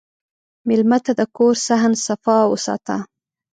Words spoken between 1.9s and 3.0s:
صفا وساته.